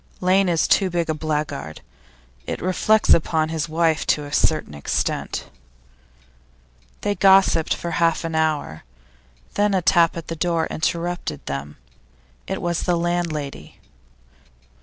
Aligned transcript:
Lane 0.19 0.49
is 0.49 0.67
too 0.67 0.89
big 0.89 1.11
a 1.11 1.13
blackguard; 1.13 1.81
it 2.47 2.59
reflects 2.59 3.13
upon 3.13 3.49
his 3.49 3.69
wife 3.69 4.07
to 4.07 4.25
a 4.25 4.33
certain 4.33 4.73
extent.' 4.73 5.45
They 7.01 7.13
gossiped 7.13 7.75
for 7.75 7.91
half 7.91 8.23
an 8.23 8.33
hour, 8.33 8.83
then 9.53 9.75
a 9.75 9.81
tap 9.83 10.17
at 10.17 10.27
the 10.27 10.35
door 10.35 10.65
interrupted 10.71 11.45
them; 11.45 11.77
it 12.47 12.63
was 12.63 12.81
the 12.81 12.97
landlady. 12.97 13.77